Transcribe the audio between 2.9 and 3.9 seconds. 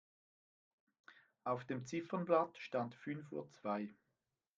fünf Uhr zwei.